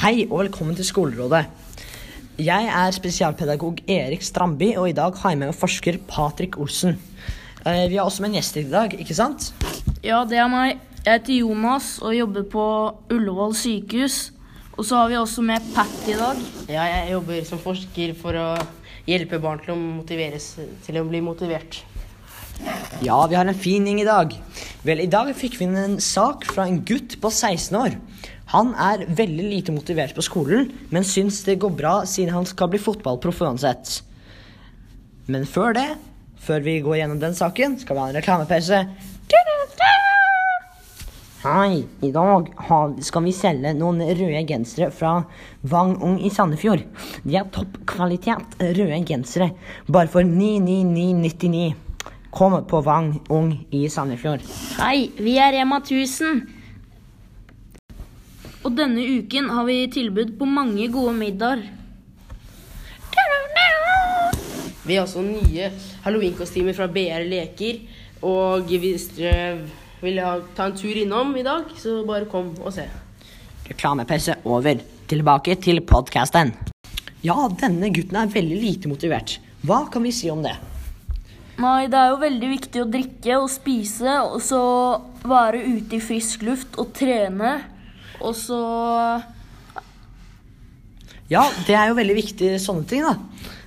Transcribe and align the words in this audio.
Hei 0.00 0.24
og 0.30 0.38
velkommen 0.40 0.76
til 0.76 0.86
Skolerådet. 0.88 1.42
Jeg 2.40 2.68
er 2.72 2.94
spesialpedagog 2.96 3.82
Erik 3.92 4.22
Strandby, 4.24 4.70
og 4.80 4.88
i 4.88 4.94
dag 4.96 5.14
har 5.20 5.34
jeg 5.34 5.40
med 5.42 5.50
meg 5.50 5.58
forsker 5.58 5.98
Patrick 6.08 6.56
Olsen. 6.58 6.96
Eh, 7.66 7.88
Vi 7.90 7.96
har 7.98 8.04
også 8.08 8.22
med 8.24 8.30
en 8.32 8.38
gjest 8.40 8.56
i 8.56 8.64
dag, 8.70 8.94
ikke 8.98 9.14
sant? 9.14 9.52
Ja, 10.02 10.24
det 10.24 10.38
er 10.40 10.48
meg. 10.48 10.80
Jeg 11.04 11.20
heter 11.20 11.40
Jonas 11.42 11.98
og 12.02 12.16
jobber 12.16 12.42
på 12.48 12.64
Ullevål 13.12 13.54
sykehus. 13.54 14.32
Og 14.78 14.86
så 14.88 14.96
har 14.96 15.08
vi 15.12 15.18
også 15.20 15.42
med 15.44 15.60
Pat 15.74 16.08
i 16.08 16.16
dag. 16.16 16.40
Ja, 16.68 16.86
jeg 16.88 17.12
jobber 17.12 17.44
som 17.44 17.60
forsker 17.60 18.14
for 18.16 18.32
å 18.32 18.48
hjelpe 19.06 19.38
barn 19.42 19.60
til 19.60 19.74
å 19.76 20.38
til 20.86 20.96
å 20.96 21.04
bli 21.04 21.20
motivert. 21.20 21.82
Ja, 23.02 23.26
vi 23.26 23.34
har 23.34 23.46
en 23.46 23.58
fin 23.58 23.86
gjeng 23.86 24.00
i 24.02 24.06
dag. 24.06 24.34
Vel, 24.86 25.00
i 25.02 25.10
dag 25.10 25.30
fikk 25.34 25.58
vi 25.58 25.66
inn 25.66 25.78
en 25.78 25.98
sak 26.02 26.46
fra 26.46 26.68
en 26.68 26.80
gutt 26.86 27.16
på 27.22 27.30
16 27.30 27.78
år. 27.78 27.96
Han 28.52 28.74
er 28.78 29.06
veldig 29.08 29.48
lite 29.48 29.74
motivert 29.74 30.14
på 30.14 30.24
skolen, 30.26 30.68
men 30.92 31.06
syns 31.06 31.40
det 31.46 31.60
går 31.62 31.72
bra 31.78 31.94
siden 32.06 32.34
han 32.36 32.46
skal 32.48 32.70
bli 32.72 32.80
fotballproff 32.82 33.40
uansett. 33.42 34.02
Men 35.26 35.46
før 35.48 35.74
det, 35.78 35.88
før 36.42 36.62
vi 36.66 36.80
går 36.84 37.00
gjennom 37.00 37.22
den 37.22 37.34
saken, 37.38 37.78
skal 37.80 37.96
vi 37.96 38.04
ha 38.04 38.10
en 38.10 38.18
reklamepause. 38.20 38.82
Hei, 41.42 41.80
i 42.06 42.12
dag 42.14 42.52
skal 43.02 43.24
vi 43.26 43.32
selge 43.34 43.72
noen 43.74 43.98
røde 44.04 44.42
gensere 44.46 44.92
fra 44.94 45.24
Vang 45.66 45.96
Ung 45.98 46.20
i 46.22 46.30
Sandefjord. 46.30 46.84
De 47.24 47.34
er 47.34 47.48
toppkvalitet 47.50 48.60
røde 48.62 49.00
gensere, 49.08 49.50
bare 49.90 50.12
for 50.12 50.22
99999. 50.22 51.91
Kom 52.32 52.54
på 52.64 52.80
Vang 52.80 53.20
Ung 53.28 53.66
i 53.70 53.88
Sandefjord. 53.92 54.40
Hei, 54.78 55.10
vi 55.20 55.34
er 55.36 55.52
Rema 55.52 55.82
1000. 55.82 56.38
Og 58.64 58.72
denne 58.72 59.04
uken 59.18 59.50
har 59.52 59.66
vi 59.68 59.76
tilbud 59.92 60.32
på 60.38 60.48
mange 60.48 60.86
gode 60.94 61.12
middager. 61.18 61.66
Vi 64.86 64.96
har 64.96 65.04
også 65.04 65.26
nye 65.26 65.68
halloweenkostymer 66.06 66.72
fra 66.80 66.88
BR 66.88 67.28
Leker. 67.28 67.84
Og 68.24 68.72
hvis 68.80 69.10
dere 69.18 69.68
vil 70.00 70.24
ta 70.56 70.70
en 70.70 70.80
tur 70.80 71.04
innom 71.04 71.36
i 71.36 71.44
dag, 71.44 71.68
så 71.76 72.00
bare 72.08 72.32
kom 72.32 72.54
og 72.62 72.72
se. 72.72 72.88
Reklamepause 73.68 74.40
over. 74.48 74.80
Tilbake 75.12 75.60
til 75.60 75.84
podkasten. 75.84 76.56
Ja, 77.20 77.36
denne 77.60 77.92
gutten 77.92 78.24
er 78.24 78.32
veldig 78.40 78.62
lite 78.64 78.88
motivert. 78.88 79.36
Hva 79.68 79.84
kan 79.92 80.08
vi 80.08 80.16
si 80.16 80.32
om 80.32 80.40
det? 80.40 80.56
Nei, 81.62 81.86
det 81.86 81.98
er 81.98 82.10
jo 82.10 82.22
veldig 82.22 82.48
viktig 82.56 82.80
å 82.82 82.88
drikke 82.90 83.36
og 83.38 83.50
spise, 83.52 84.16
og 84.26 84.40
så 84.42 84.62
være 85.28 85.60
ute 85.62 85.98
i 85.98 86.02
frisk 86.02 86.42
luft 86.48 86.78
og 86.80 86.90
trene. 86.96 87.60
Og 88.22 88.34
så 88.38 88.58
Ja, 91.30 91.46
det 91.66 91.76
er 91.78 91.88
jo 91.88 91.96
veldig 91.96 92.16
viktig 92.18 92.48
sånne 92.60 92.88
ting, 92.88 93.06
da. 93.06 93.14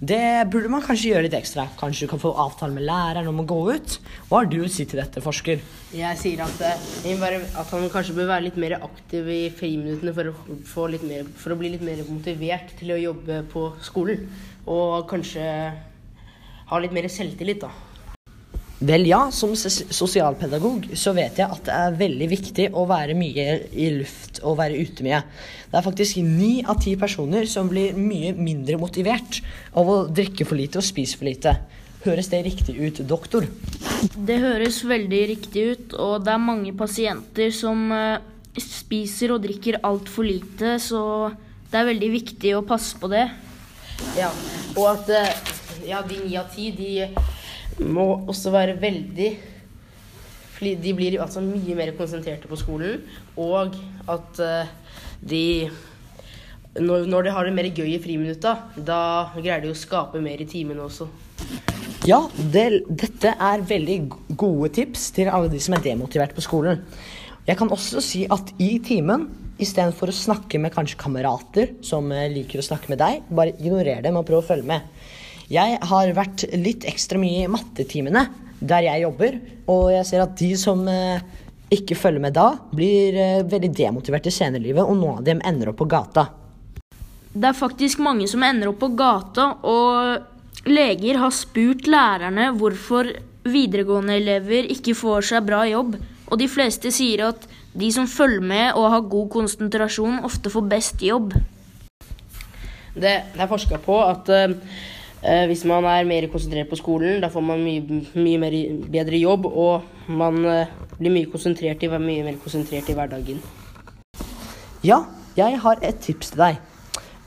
Det 0.00 0.48
burde 0.48 0.70
man 0.72 0.80
kanskje 0.80 1.10
gjøre 1.10 1.26
litt 1.26 1.34
ekstra. 1.36 1.66
Kanskje 1.76 2.06
du 2.06 2.12
kan 2.14 2.22
få 2.22 2.30
avtale 2.40 2.72
med 2.72 2.86
læreren 2.88 3.26
om 3.28 3.42
å 3.42 3.44
gå 3.44 3.58
ut. 3.74 3.96
Hva 4.30 4.38
har 4.40 4.48
du 4.48 4.62
å 4.64 4.70
si 4.72 4.86
til 4.88 5.02
dette, 5.02 5.20
forsker? 5.20 5.60
Jeg 5.92 6.20
sier 6.22 6.40
at, 6.46 6.62
eh, 6.64 6.86
jeg 7.04 7.18
bare, 7.20 7.42
at 7.44 7.74
han 7.74 7.84
kanskje 7.92 8.16
bør 8.16 8.30
være 8.30 8.46
litt 8.46 8.56
mer 8.56 8.78
aktiv 8.78 9.28
i 9.28 9.42
friminuttene 9.52 10.14
for 10.16 10.30
å, 10.30 10.56
få 10.64 10.86
litt 10.94 11.04
mer, 11.04 11.28
for 11.36 11.52
å 11.52 11.58
bli 11.60 11.74
litt 11.74 11.84
mer 11.84 12.00
motivert 12.08 12.72
til 12.78 12.94
å 12.94 13.02
jobbe 13.02 13.42
på 13.52 13.66
skolen. 13.84 14.24
Og 14.64 15.04
kanskje 15.10 15.44
ha 16.70 16.78
litt 16.82 16.94
mer 16.94 17.08
selvtillit, 17.10 17.64
da. 17.66 17.70
Vel, 18.80 19.02
ja, 19.10 19.26
som 19.30 19.50
sos- 19.60 19.82
sosialpedagog 19.92 20.86
så 20.96 21.12
vet 21.12 21.36
jeg 21.36 21.52
at 21.52 21.66
det 21.66 21.74
er 21.76 21.96
veldig 22.00 22.28
viktig 22.30 22.68
å 22.72 22.86
være 22.88 23.12
mye 23.18 23.44
i 23.76 23.90
luft 23.98 24.40
og 24.40 24.56
være 24.56 24.78
ute 24.80 25.04
mye. 25.04 25.18
Det 25.68 25.76
er 25.76 25.84
faktisk 25.84 26.22
ni 26.24 26.62
av 26.64 26.78
ti 26.80 26.94
personer 26.96 27.44
som 27.50 27.68
blir 27.68 27.92
mye 27.98 28.32
mindre 28.38 28.78
motivert 28.80 29.42
av 29.76 29.84
å 29.84 29.98
drikke 30.08 30.48
for 30.48 30.56
lite 30.56 30.80
og 30.80 30.86
spise 30.88 31.20
for 31.20 31.28
lite. 31.28 31.52
Høres 32.06 32.32
det 32.32 32.40
riktig 32.46 32.78
ut, 32.80 33.02
doktor? 33.04 33.44
Det 34.16 34.40
høres 34.40 34.80
veldig 34.88 35.22
riktig 35.34 35.66
ut, 35.74 35.94
og 36.00 36.24
det 36.24 36.32
er 36.32 36.40
mange 36.40 36.72
pasienter 36.72 37.52
som 37.52 37.84
eh, 37.92 38.16
spiser 38.56 39.36
og 39.36 39.44
drikker 39.44 39.82
altfor 39.84 40.24
lite, 40.24 40.78
så 40.80 41.02
det 41.68 41.82
er 41.82 41.90
veldig 41.92 42.12
viktig 42.16 42.56
å 42.56 42.64
passe 42.64 42.96
på 42.96 43.12
det. 43.12 43.26
Ja, 44.16 44.32
og 44.72 44.86
at 44.94 45.12
eh, 45.12 45.49
ja, 45.88 46.02
de 46.06 46.18
ni 46.24 46.36
av 46.38 46.50
ti, 46.52 46.70
de 46.76 47.86
må 47.86 48.06
også 48.28 48.52
være 48.52 48.76
veldig 48.80 49.30
De 50.60 50.92
blir 50.92 51.14
altså 51.22 51.40
mye 51.40 51.74
mer 51.78 51.94
konsentrerte 51.96 52.48
på 52.50 52.58
skolen, 52.60 53.00
og 53.40 53.78
at 54.12 54.40
eh, 54.44 54.72
de 55.24 55.44
når, 56.76 57.06
når 57.08 57.24
de 57.24 57.32
har 57.34 57.48
det 57.48 57.54
mer 57.56 57.68
gøy 57.72 57.94
i 57.94 58.02
friminutta, 58.02 58.52
da 58.76 59.32
greier 59.38 59.64
de 59.64 59.72
å 59.72 59.78
skape 59.78 60.20
mer 60.22 60.42
i 60.42 60.46
timene 60.46 60.84
også. 60.84 61.08
Ja, 62.06 62.20
det, 62.36 62.84
dette 62.88 63.32
er 63.34 63.64
veldig 63.66 63.96
gode 64.38 64.70
tips 64.76 65.10
til 65.16 65.32
alle 65.32 65.50
de 65.52 65.58
som 65.60 65.74
er 65.76 65.82
demotivert 65.84 66.36
på 66.36 66.44
skolen. 66.44 66.84
Jeg 67.48 67.58
kan 67.58 67.72
også 67.72 68.02
si 68.04 68.22
at 68.30 68.52
i 68.62 68.74
timen, 68.84 69.26
istedenfor 69.60 70.08
å 70.08 70.16
snakke 70.16 70.60
med 70.62 70.72
kanskje 70.72 71.00
kamerater 71.00 71.74
som 71.84 72.06
eh, 72.14 72.28
liker 72.32 72.62
å 72.62 72.64
snakke 72.64 72.92
med 72.92 73.00
deg, 73.02 73.24
bare 73.28 73.56
ignorer 73.58 74.04
dem 74.04 74.16
og 74.16 74.24
prøv 74.28 74.40
å 74.40 74.46
følge 74.52 74.68
med. 74.70 74.86
Jeg 75.50 75.80
har 75.90 76.12
vært 76.14 76.44
litt 76.54 76.84
ekstra 76.86 77.18
mye 77.18 77.42
i 77.42 77.50
mattetimene 77.50 78.22
der 78.60 78.84
jeg 78.84 79.02
jobber, 79.02 79.38
og 79.72 79.88
jeg 79.90 80.06
ser 80.06 80.22
at 80.22 80.36
de 80.38 80.50
som 80.58 80.84
eh, 80.86 81.22
ikke 81.74 81.96
følger 81.98 82.22
med 82.22 82.36
da, 82.36 82.52
blir 82.70 83.16
eh, 83.18 83.40
veldig 83.50 83.70
demotivert 83.74 84.28
i 84.30 84.32
senere 84.34 84.62
i 84.62 84.68
livet, 84.68 84.84
og 84.84 84.94
noen 85.00 85.18
av 85.18 85.24
dem 85.26 85.40
ender 85.48 85.72
opp 85.72 85.80
på 85.80 85.88
gata. 85.90 86.28
Det 87.32 87.48
er 87.48 87.56
faktisk 87.56 88.02
mange 88.04 88.28
som 88.30 88.44
ender 88.46 88.70
opp 88.70 88.78
på 88.84 88.92
gata, 88.94 89.48
og 89.66 90.70
leger 90.70 91.18
har 91.18 91.34
spurt 91.34 91.90
lærerne 91.90 92.52
hvorfor 92.60 93.10
videregående 93.50 94.20
elever 94.20 94.70
ikke 94.70 94.94
får 94.94 95.32
seg 95.32 95.50
bra 95.50 95.64
jobb, 95.66 95.98
og 96.30 96.38
de 96.38 96.46
fleste 96.52 96.94
sier 96.94 97.24
at 97.32 97.48
de 97.74 97.90
som 97.90 98.06
følger 98.06 98.46
med 98.52 98.78
og 98.78 98.90
har 98.94 99.10
god 99.16 99.28
konsentrasjon, 99.34 100.22
ofte 100.30 100.52
får 100.52 100.70
best 100.70 101.02
jobb. 101.02 101.34
Det, 102.94 103.18
det 103.34 103.42
er 103.42 103.50
forska 103.50 103.82
på 103.82 103.98
at 104.04 104.30
eh, 104.30 104.58
hvis 105.20 105.66
man 105.68 105.84
er 105.84 106.06
mer 106.08 106.24
konsentrert 106.32 106.70
på 106.70 106.78
skolen, 106.80 107.18
da 107.20 107.28
får 107.28 107.44
man 107.44 107.60
mye, 107.60 108.00
mye 108.16 108.40
mer, 108.40 108.54
bedre 108.88 109.20
jobb, 109.20 109.46
og 109.46 110.08
man 110.08 110.38
eh, 110.48 110.70
blir 110.96 111.12
mye, 111.12 111.28
konsentrert 111.28 111.82
i, 111.84 111.90
mye 111.92 112.24
mer 112.24 112.38
konsentrert 112.40 112.88
i 112.88 112.96
hverdagen. 112.96 113.42
Ja, 114.86 115.02
jeg 115.36 115.60
har 115.60 115.82
et 115.84 116.00
tips 116.00 116.32
til 116.32 116.40
deg. 116.40 116.62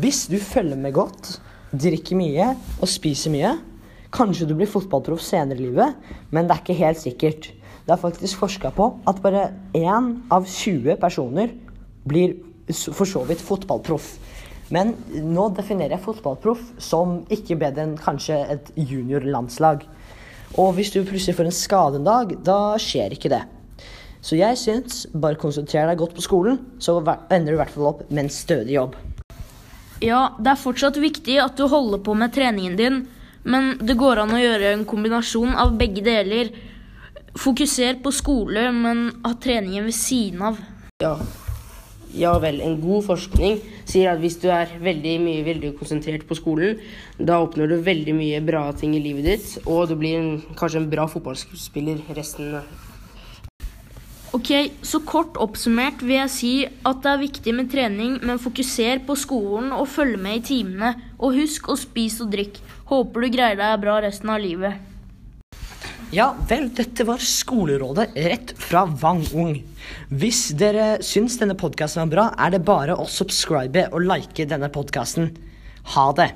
Hvis 0.00 0.24
du 0.32 0.38
følger 0.40 0.80
med 0.80 0.96
godt, 0.96 1.36
drikker 1.74 2.16
mye 2.16 2.54
og 2.80 2.88
spiser 2.88 3.34
mye, 3.34 3.52
kanskje 4.14 4.48
du 4.48 4.56
blir 4.56 4.70
fotballproff 4.70 5.22
senere 5.22 5.60
i 5.60 5.66
livet, 5.66 6.00
men 6.32 6.48
det 6.48 6.56
er 6.56 6.64
ikke 6.64 6.80
helt 6.80 7.02
sikkert. 7.02 7.50
Det 7.84 7.92
er 7.92 8.00
faktisk 8.00 8.40
forska 8.40 8.72
på 8.72 8.88
at 9.06 9.20
bare 9.20 9.50
én 9.76 10.10
av 10.32 10.48
20 10.48 10.96
personer 11.02 11.52
blir 12.08 12.38
for 12.72 13.04
så 13.04 13.26
vidt 13.28 13.44
fotballproff. 13.44 14.14
Men 14.72 14.94
nå 15.10 15.48
definerer 15.56 15.96
jeg 15.96 16.04
fotballproff 16.06 16.62
som 16.82 17.18
ikke 17.32 17.58
bedre 17.60 17.84
enn 17.84 17.98
kanskje 18.00 18.38
et 18.54 18.70
juniorlandslag. 18.78 19.84
Og 20.60 20.76
hvis 20.76 20.92
du 20.94 21.02
plutselig 21.02 21.36
får 21.36 21.50
en 21.50 21.56
skade 21.56 22.00
en 22.00 22.06
dag, 22.06 22.36
da 22.46 22.76
skjer 22.80 23.16
ikke 23.16 23.32
det. 23.32 23.42
Så 24.24 24.38
jeg 24.38 24.56
syns 24.56 25.02
bare 25.12 25.36
konsentrer 25.40 25.90
deg 25.90 26.00
godt 26.00 26.14
på 26.16 26.24
skolen, 26.24 26.60
så 26.80 26.96
ender 27.02 27.52
du 27.52 27.56
i 27.58 27.60
hvert 27.60 27.74
fall 27.74 27.90
opp 27.90 28.06
med 28.08 28.24
en 28.24 28.32
stødig 28.32 28.78
jobb. 28.78 28.94
Ja, 30.04 30.30
det 30.40 30.54
er 30.54 30.60
fortsatt 30.60 30.96
viktig 31.00 31.36
at 31.42 31.58
du 31.58 31.66
holder 31.68 32.00
på 32.04 32.16
med 32.16 32.32
treningen 32.34 32.78
din, 32.78 33.02
men 33.44 33.74
det 33.84 33.98
går 34.00 34.22
an 34.22 34.32
å 34.32 34.40
gjøre 34.40 34.72
en 34.72 34.86
kombinasjon 34.88 35.52
av 35.60 35.76
begge 35.80 36.04
deler. 36.06 36.54
Fokuser 37.36 37.98
på 38.00 38.12
skole, 38.14 38.70
men 38.72 39.10
ha 39.26 39.34
treningen 39.36 39.84
ved 39.90 39.96
siden 39.96 40.44
av. 40.48 40.60
Ja. 41.02 41.18
Ja 42.14 42.32
vel, 42.42 42.60
en 42.62 42.78
god 42.82 43.04
forskning 43.08 43.58
sier 43.84 44.12
at 44.12 44.22
hvis 44.22 44.38
du 44.42 44.48
er 44.54 44.70
veldig 44.82 45.18
mye 45.22 45.44
veldig 45.46 45.74
konsentrert 45.78 46.26
på 46.28 46.38
skolen, 46.38 46.80
da 47.18 47.40
oppnår 47.42 47.74
du 47.74 47.76
veldig 47.84 48.16
mye 48.16 48.40
bra 48.46 48.68
ting 48.78 48.94
i 48.96 49.02
livet 49.02 49.28
ditt, 49.28 49.52
og 49.66 49.90
du 49.90 49.98
blir 49.98 50.18
en, 50.20 50.32
kanskje 50.58 50.82
en 50.82 50.90
bra 50.90 51.06
fotballspiller 51.10 52.02
resten 52.16 52.58
Ok, 54.34 54.50
så 54.82 54.98
kort 55.06 55.36
oppsummert 55.38 56.00
vil 56.02 56.16
jeg 56.16 56.30
si 56.34 56.54
at 56.66 57.04
det 57.04 57.10
er 57.12 57.20
viktig 57.20 57.52
med 57.54 57.68
trening, 57.70 58.16
men 58.26 58.40
fokuser 58.42 59.04
på 59.06 59.14
skolen 59.14 59.70
og 59.70 59.86
følg 59.86 60.18
med 60.18 60.40
i 60.40 60.42
timene. 60.48 60.90
Og 61.22 61.36
husk 61.36 61.70
å 61.70 61.76
spise 61.78 62.24
og 62.24 62.32
drikke. 62.34 62.64
Håper 62.90 63.22
du 63.22 63.30
greier 63.30 63.60
deg 63.60 63.78
bra 63.84 64.00
resten 64.02 64.34
av 64.34 64.42
livet. 64.42 64.93
Ja 66.14 66.28
vel, 66.46 66.68
dette 66.70 67.02
var 67.08 67.18
Skolerådet 67.18 68.12
rett 68.14 68.52
fra 68.62 68.84
Wang 69.00 69.24
Ung. 69.34 69.56
Hvis 70.14 70.52
dere 70.54 71.00
syns 71.02 71.40
denne 71.40 71.56
podkasten 71.58 72.04
var 72.04 72.12
bra, 72.12 72.26
er 72.38 72.54
det 72.54 72.60
bare 72.68 72.94
å 72.94 73.08
subscribe 73.10 73.88
og 73.90 74.06
like 74.06 74.46
denne 74.46 74.70
podkasten. 74.70 75.32
Ha 75.96 76.06
det! 76.14 76.30